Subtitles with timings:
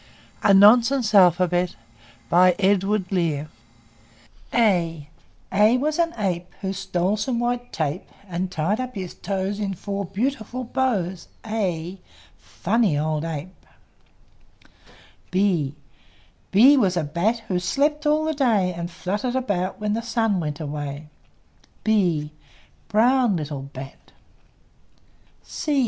[0.43, 0.53] A A
[5.77, 10.05] was an ape, Who stole some white tape, And tied up his toes In four
[10.05, 11.27] beautiful bows.
[11.45, 12.01] a!
[12.39, 13.65] Funny old ape!
[15.29, 15.75] B
[16.51, 20.39] B was a bat, Who slept all the day, And fluttered about When the sun
[20.39, 21.09] went away.
[21.83, 22.31] b!
[22.87, 24.13] Brown little bat!